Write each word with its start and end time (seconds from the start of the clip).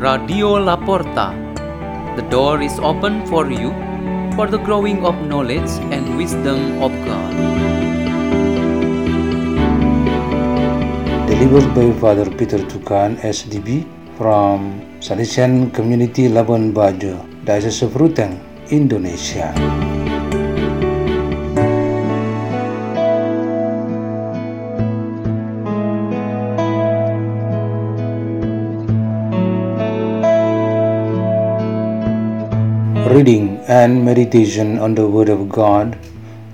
Radio 0.00 0.56
Laporta. 0.56 1.36
The 2.16 2.24
door 2.32 2.62
is 2.64 2.72
open 2.80 3.20
for 3.28 3.52
you 3.52 3.68
for 4.32 4.48
the 4.48 4.56
growing 4.56 5.04
of 5.04 5.12
knowledge 5.28 5.68
and 5.92 6.16
wisdom 6.16 6.80
of 6.80 6.88
God. 7.04 7.36
Delivered 11.28 11.68
by 11.76 11.92
Father 12.00 12.32
Peter 12.32 12.64
Tukan, 12.64 13.20
SDB, 13.20 13.84
from 14.16 14.80
Salesian 15.04 15.68
Community 15.68 16.32
Labuan 16.32 16.72
Bajo, 16.72 17.20
Diocese 17.44 17.82
of 17.84 17.92
Ruteng, 17.92 18.40
Indonesia. 18.72 19.52
Reading 33.10 33.58
and 33.66 34.04
meditation 34.04 34.78
on 34.78 34.94
the 34.94 35.04
Word 35.04 35.30
of 35.30 35.48
God 35.48 35.98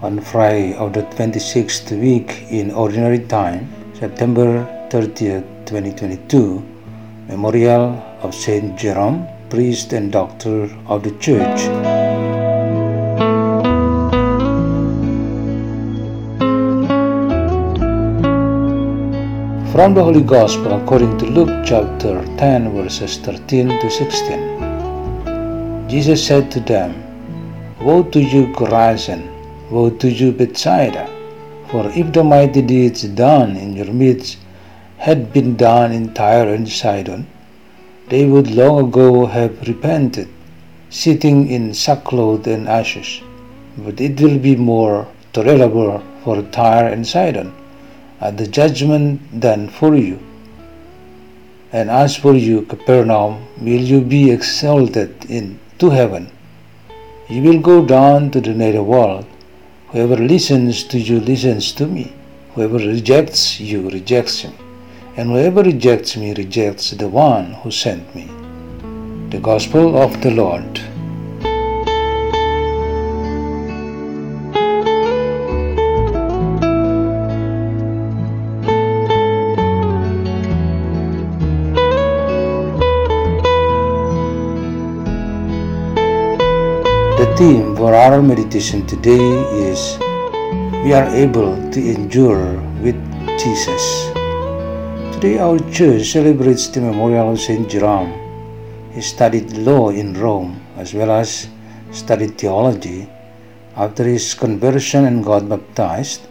on 0.00 0.20
Friday 0.20 0.72
of 0.76 0.92
the 0.92 1.02
26th 1.02 1.90
week 1.98 2.46
in 2.48 2.70
Ordinary 2.70 3.18
Time, 3.18 3.66
September 3.92 4.62
30th, 4.88 5.42
2022, 5.66 6.64
Memorial 7.26 8.00
of 8.22 8.36
Saint 8.36 8.78
Jerome, 8.78 9.26
priest 9.50 9.92
and 9.94 10.12
doctor 10.12 10.70
of 10.86 11.02
the 11.02 11.10
Church. 11.18 11.62
From 19.74 19.94
the 19.94 20.04
Holy 20.04 20.22
Gospel 20.22 20.80
according 20.80 21.18
to 21.18 21.26
Luke 21.26 21.66
chapter 21.66 22.24
10, 22.36 22.70
verses 22.76 23.18
13 23.18 23.80
to 23.80 23.90
16. 23.90 24.53
Jesus 25.94 26.26
said 26.26 26.50
to 26.50 26.58
them, 26.58 26.92
Woe 27.80 28.02
to 28.02 28.20
you, 28.20 28.48
Chorazin! 28.48 29.28
Woe 29.70 29.90
to 29.90 30.10
you, 30.10 30.32
Bethsaida! 30.32 31.04
For 31.68 31.86
if 31.94 32.12
the 32.12 32.24
mighty 32.24 32.62
deeds 32.62 33.04
done 33.04 33.54
in 33.56 33.76
your 33.76 33.92
midst 33.92 34.38
had 34.98 35.32
been 35.32 35.54
done 35.54 35.92
in 35.92 36.12
Tyre 36.12 36.52
and 36.52 36.68
Sidon, 36.68 37.28
they 38.08 38.26
would 38.26 38.50
long 38.50 38.88
ago 38.88 39.26
have 39.26 39.68
repented, 39.68 40.26
sitting 40.90 41.48
in 41.48 41.72
sackcloth 41.72 42.48
and 42.48 42.68
ashes. 42.68 43.22
But 43.78 44.00
it 44.00 44.20
will 44.20 44.40
be 44.40 44.56
more 44.56 45.06
tolerable 45.32 46.02
for 46.24 46.42
Tyre 46.42 46.88
and 46.88 47.06
Sidon 47.06 47.54
at 48.20 48.36
the 48.36 48.48
judgment 48.48 49.20
than 49.40 49.68
for 49.68 49.94
you. 49.94 50.18
And 51.72 51.88
as 51.88 52.16
for 52.16 52.34
you, 52.34 52.62
Capernaum, 52.62 53.46
will 53.60 53.86
you 53.92 54.00
be 54.00 54.32
exalted 54.32 55.24
into 55.74 55.90
heaven? 55.90 56.30
You 57.28 57.42
will 57.42 57.60
go 57.60 57.84
down 57.84 58.30
to 58.30 58.40
the 58.40 58.54
nether 58.54 58.82
world. 58.82 59.26
Whoever 59.88 60.16
listens 60.16 60.84
to 60.84 60.98
you 60.98 61.18
listens 61.18 61.72
to 61.72 61.86
me. 61.86 62.12
Whoever 62.54 62.78
rejects 62.78 63.58
you 63.58 63.90
rejects 63.90 64.44
me. 64.44 64.54
And 65.16 65.30
whoever 65.30 65.62
rejects 65.62 66.16
me 66.16 66.32
rejects 66.34 66.92
the 66.92 67.08
one 67.08 67.54
who 67.54 67.72
sent 67.72 68.14
me. 68.14 68.26
The 69.30 69.40
Gospel 69.40 69.96
of 70.00 70.20
the 70.22 70.30
Lord. 70.30 70.80
The 87.14 87.30
theme 87.38 87.76
for 87.78 87.94
our 87.94 88.18
meditation 88.20 88.82
today 88.90 89.22
is 89.54 90.02
We 90.82 90.90
are 90.90 91.06
able 91.14 91.54
to 91.70 91.78
endure 91.78 92.58
with 92.82 92.98
Jesus. 93.38 94.10
Today, 95.14 95.38
our 95.38 95.62
church 95.70 96.10
celebrates 96.10 96.66
the 96.66 96.82
memorial 96.82 97.30
of 97.30 97.38
Saint 97.38 97.70
Jerome. 97.70 98.10
He 98.90 99.00
studied 99.00 99.54
law 99.54 99.94
in 99.94 100.18
Rome 100.18 100.58
as 100.74 100.90
well 100.90 101.12
as 101.14 101.46
studied 101.94 102.34
theology. 102.34 103.06
After 103.78 104.02
his 104.02 104.34
conversion 104.34 105.06
and 105.06 105.22
got 105.22 105.48
baptized, 105.48 106.26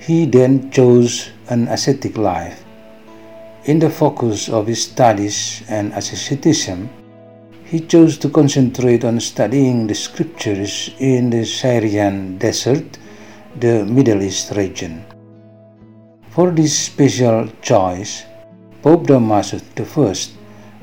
he 0.00 0.24
then 0.24 0.72
chose 0.72 1.28
an 1.52 1.68
ascetic 1.68 2.16
life. 2.16 2.64
In 3.68 3.80
the 3.80 3.92
focus 3.92 4.48
of 4.48 4.66
his 4.66 4.80
studies 4.80 5.60
and 5.68 5.92
asceticism, 5.92 6.88
he 7.66 7.80
chose 7.80 8.16
to 8.16 8.28
concentrate 8.30 9.04
on 9.04 9.18
studying 9.18 9.88
the 9.88 9.94
scriptures 9.94 10.94
in 11.00 11.30
the 11.30 11.44
Syrian 11.44 12.38
desert, 12.38 12.96
the 13.58 13.84
Middle 13.84 14.22
East 14.22 14.52
region. 14.52 15.04
For 16.30 16.52
this 16.52 16.78
special 16.78 17.48
choice, 17.62 18.22
Pope 18.82 19.08
Damasus 19.08 19.64
I 19.76 20.14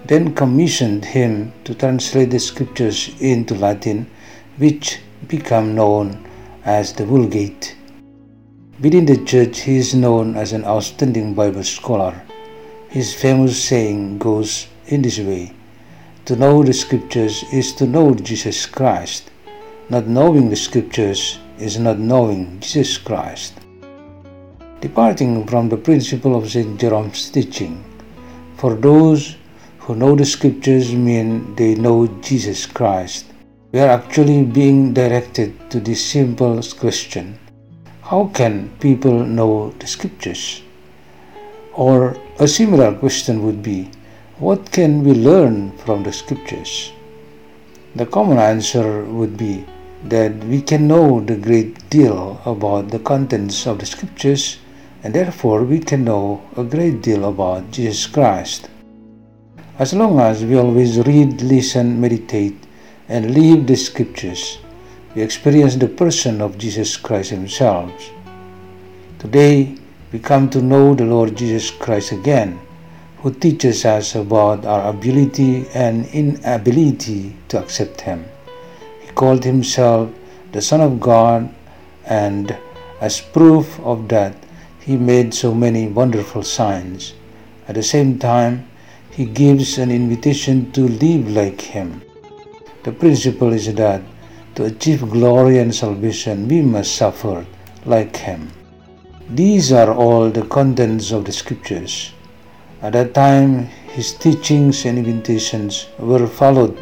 then 0.08 0.36
commissioned 0.36 1.06
him 1.06 1.54
to 1.64 1.74
translate 1.74 2.32
the 2.32 2.40
scriptures 2.40 3.16
into 3.22 3.56
Latin, 3.56 4.06
which 4.58 5.00
became 5.30 5.76
known 5.76 6.28
as 6.66 6.92
the 6.92 7.06
Vulgate. 7.06 7.78
Within 8.82 9.06
the 9.06 9.24
church, 9.24 9.62
he 9.62 9.78
is 9.78 9.96
known 9.96 10.36
as 10.36 10.52
an 10.52 10.66
outstanding 10.66 11.34
Bible 11.34 11.64
scholar. 11.64 12.22
His 12.90 13.14
famous 13.14 13.64
saying 13.64 14.18
goes 14.18 14.68
in 14.88 15.02
this 15.02 15.20
way 15.20 15.54
To 16.28 16.38
know 16.38 16.64
the 16.64 16.72
scriptures 16.72 17.44
is 17.52 17.74
to 17.74 17.86
know 17.86 18.16
Jesus 18.16 18.66
Christ. 18.66 19.30
Not 19.90 20.08
knowing 20.08 20.50
the 20.50 20.56
scriptures 20.56 21.38
is 21.60 21.78
not 21.78 22.00
knowing 22.00 22.62
Jesus 22.62 22.98
Christ. 22.98 23.60
Departing 24.80 25.46
from 25.46 25.68
the 25.68 25.76
principle 25.76 26.38
of 26.38 26.50
St. 26.50 26.80
Jerome's 26.80 27.30
teaching, 27.30 27.84
for 28.56 28.74
those 28.76 29.36
who 29.80 29.96
know 29.96 30.16
the 30.16 30.24
scriptures 30.24 30.96
mean 30.96 31.56
they 31.56 31.76
know 31.76 32.08
Jesus 32.22 32.68
Christ. 32.68 33.26
We 33.74 33.82
are 33.82 33.90
actually 33.90 34.46
being 34.46 34.94
directed 34.94 35.70
to 35.72 35.82
this 35.82 36.00
simple 36.06 36.64
question 36.80 37.38
How 38.02 38.32
can 38.34 38.72
people 38.80 39.26
know 39.26 39.72
the 39.78 39.88
scriptures? 39.88 40.64
Or 41.74 42.16
a 42.40 42.48
similar 42.48 42.96
question 42.96 43.44
would 43.44 43.62
be 43.62 43.92
What 44.40 44.72
can 44.72 45.04
we 45.04 45.14
learn 45.14 45.78
from 45.78 46.02
the 46.02 46.12
scriptures? 46.12 46.92
The 47.96 48.08
common 48.08 48.40
answer 48.40 49.06
would 49.06 49.38
be 49.38 49.64
that 50.06 50.34
we 50.46 50.60
can 50.60 50.88
know 50.88 51.20
the 51.20 51.36
great 51.36 51.88
deal 51.92 52.42
about 52.44 52.90
the 52.90 52.98
contents 52.98 53.68
of 53.68 53.78
the 53.78 53.86
scriptures 53.86 54.58
and 55.04 55.14
therefore 55.14 55.64
we 55.64 55.78
can 55.78 56.04
know 56.04 56.42
a 56.58 56.64
great 56.64 57.04
deal 57.04 57.30
about 57.30 57.70
Jesus 57.70 58.08
Christ. 58.08 58.70
As 59.78 59.94
long 59.94 60.20
as 60.20 60.44
we 60.44 60.58
always 60.58 60.98
read, 61.06 61.44
listen, 61.44 62.02
meditate, 62.02 62.58
and 63.10 63.36
live 63.36 63.68
the 63.68 63.76
scriptures, 63.76 64.58
we 65.14 65.22
experience 65.22 65.76
the 65.76 65.88
person 65.88 66.42
of 66.42 66.58
Jesus 66.58 66.98
Christ 66.98 67.30
Himself. 67.30 67.94
Today, 69.20 69.78
we 70.12 70.18
come 70.18 70.50
to 70.50 70.62
know 70.62 70.96
the 70.96 71.06
Lord 71.06 71.38
Jesus 71.38 71.70
Christ 71.70 72.12
again, 72.14 72.60
who 73.24 73.32
teaches 73.32 73.86
us 73.86 74.16
about 74.16 74.66
our 74.66 74.90
ability 74.90 75.66
and 75.74 76.06
inability 76.08 77.34
to 77.48 77.58
accept 77.58 78.02
Him. 78.02 78.26
He 79.00 79.08
called 79.14 79.46
Himself 79.46 80.12
the 80.52 80.62
Son 80.62 80.82
of 80.82 81.00
God, 81.00 81.50
and 82.04 82.54
as 83.00 83.22
proof 83.22 83.80
of 83.80 84.10
that, 84.10 84.36
He 84.82 84.98
made 84.98 85.34
so 85.34 85.56
many 85.56 85.88
wonderful 85.88 86.44
signs. 86.44 87.14
At 87.70 87.76
the 87.76 87.84
same 87.84 88.20
time, 88.20 88.68
He 89.10 89.24
gives 89.24 89.78
an 89.78 89.90
invitation 89.90 90.74
to 90.74 90.82
live 90.82 91.32
like 91.32 91.62
Him. 91.62 92.02
The 92.84 92.92
principle 92.92 93.54
is 93.54 93.74
that 93.74 94.02
to 94.56 94.66
achieve 94.66 95.10
glory 95.10 95.60
and 95.60 95.74
salvation, 95.74 96.50
we 96.50 96.62
must 96.62 96.98
suffer 96.98 97.46
like 97.86 98.18
Him. 98.18 98.52
These 99.30 99.72
are 99.72 99.94
all 99.94 100.30
the 100.30 100.44
contents 100.44 101.14
of 101.14 101.24
the 101.24 101.32
scriptures. 101.32 102.12
At 102.84 102.92
that 103.00 103.14
time, 103.14 103.68
his 103.96 104.12
teachings 104.12 104.84
and 104.84 104.98
invitations 104.98 105.88
were 105.98 106.28
followed 106.28 106.78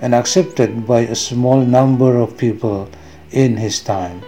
and 0.00 0.12
accepted 0.12 0.84
by 0.84 1.02
a 1.02 1.14
small 1.14 1.60
number 1.60 2.16
of 2.16 2.36
people 2.36 2.88
in 3.30 3.56
his 3.56 3.78
time. 3.78 4.22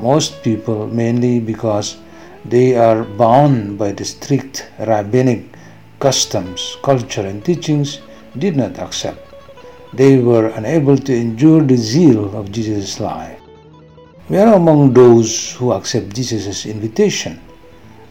Most 0.00 0.42
people, 0.42 0.88
mainly 0.88 1.38
because 1.38 1.98
they 2.44 2.74
are 2.74 3.04
bound 3.04 3.78
by 3.78 3.92
the 3.92 4.04
strict 4.04 4.66
rabbinic 4.80 5.44
customs, 6.00 6.76
culture, 6.82 7.24
and 7.24 7.44
teachings, 7.44 8.00
did 8.36 8.56
not 8.56 8.80
accept. 8.80 9.22
They 9.92 10.18
were 10.18 10.48
unable 10.48 10.98
to 10.98 11.14
endure 11.14 11.62
the 11.62 11.76
zeal 11.76 12.36
of 12.36 12.50
Jesus' 12.50 12.98
life. 12.98 13.38
We 14.28 14.38
are 14.38 14.54
among 14.54 14.94
those 14.94 15.54
who 15.54 15.70
accept 15.70 16.16
Jesus' 16.16 16.66
invitation. 16.66 17.40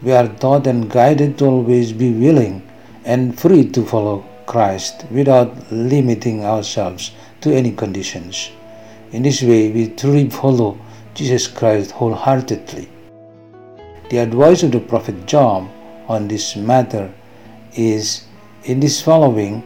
We 0.06 0.12
are 0.12 0.28
taught 0.28 0.68
and 0.68 0.88
guided 0.88 1.40
to 1.40 1.46
always 1.46 1.92
be 1.92 2.13
willing 2.13 2.62
and 3.06 3.40
free 3.40 3.68
to 3.72 3.84
follow 3.84 4.24
Christ 4.46 5.04
without 5.10 5.72
limiting 5.72 6.46
ourselves 6.46 7.10
to 7.42 7.52
any 7.52 7.72
conditions. 7.72 8.52
In 9.13 9.24
this 9.24 9.42
way, 9.42 9.72
we 9.72 9.88
truly 9.88 10.30
follow 10.30 10.78
Jesus 11.16 11.48
Christ 11.48 11.90
wholeheartedly. 11.90 12.88
The 14.12 14.19
advice 14.19 14.62
of 14.62 14.74
the 14.74 14.80
prophet 14.80 15.25
Job 15.25 15.68
on 16.08 16.28
this 16.28 16.56
matter 16.56 17.12
is 17.74 18.25
in 18.66 18.80
this 18.80 19.01
following 19.01 19.63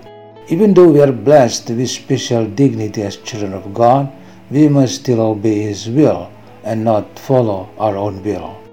even 0.47 0.73
though 0.73 0.89
we 0.89 1.01
are 1.01 1.11
blessed 1.11 1.69
with 1.69 1.89
special 1.89 2.45
dignity 2.45 3.03
as 3.03 3.17
children 3.17 3.53
of 3.53 3.73
God, 3.73 4.09
we 4.49 4.69
must 4.69 4.95
still 4.95 5.19
obey 5.19 5.63
His 5.63 5.89
will 5.89 6.31
and 6.63 6.85
not 6.85 7.19
follow 7.19 7.69
our 7.77 7.97
own 7.97 8.23
will. 8.23 8.68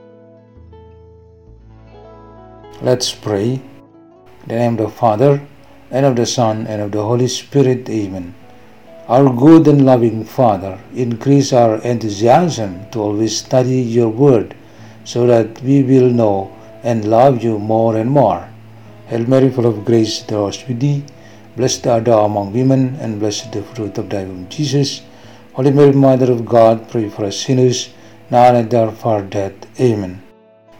Let's 2.82 3.10
pray. 3.10 3.52
In 3.54 3.62
the 4.48 4.54
name 4.54 4.72
of 4.72 4.78
the 4.78 4.88
Father, 4.90 5.40
and 5.90 6.04
of 6.04 6.14
the 6.14 6.26
Son, 6.26 6.66
and 6.66 6.82
of 6.82 6.92
the 6.92 7.02
Holy 7.02 7.26
Spirit. 7.26 7.88
Amen. 7.88 8.34
Our 9.08 9.32
good 9.32 9.66
and 9.66 9.86
loving 9.86 10.24
Father, 10.24 10.78
increase 10.94 11.54
our 11.54 11.80
enthusiasm 11.80 12.90
to 12.90 13.00
always 13.00 13.38
study 13.38 13.80
your 13.80 14.10
word 14.10 14.54
so 15.04 15.26
that 15.26 15.62
we 15.62 15.82
will 15.84 16.10
know 16.10 16.54
and 16.82 17.08
love 17.08 17.42
you 17.42 17.58
more 17.58 17.96
and 17.96 18.10
more. 18.10 18.46
Hail 19.06 19.26
Mary, 19.26 19.48
full 19.48 19.64
of 19.64 19.86
grace, 19.86 20.20
the 20.20 20.36
Lord 20.36 20.54
is 20.54 20.68
with 20.68 20.80
thee. 20.80 21.02
Blessed 21.56 21.86
art 21.86 22.04
thou 22.04 22.26
among 22.26 22.52
women, 22.52 22.96
and 23.00 23.18
blessed 23.18 23.52
the 23.52 23.62
fruit 23.62 23.96
of 23.96 24.10
thy 24.10 24.24
womb, 24.24 24.50
Jesus. 24.50 25.00
Holy 25.54 25.70
Mary, 25.70 25.92
Mother 25.92 26.30
of 26.30 26.44
God, 26.44 26.90
pray 26.90 27.08
for 27.08 27.24
us 27.24 27.40
sinners, 27.40 27.88
now 28.30 28.52
and 28.52 28.66
at 28.66 28.74
our 28.74 28.94
hour 29.02 29.22
death. 29.22 29.54
Amen. 29.80 30.25